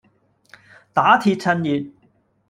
[0.93, 1.91] 打鐵趁熱